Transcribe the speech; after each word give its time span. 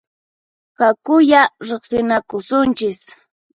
Hakuyá 0.79 1.41
riqsinakusunchis! 1.67 3.01